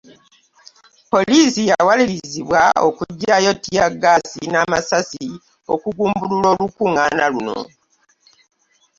Poliisi 1.11 1.61
yawaliribwa 1.69 2.61
okuggyayo 2.87 3.51
ttiyaggaasi 3.55 4.41
n’amasasi 4.51 5.25
okugumbulula 5.73 6.47
olukuŋŋaana 6.55 7.23
luno. 7.33 7.59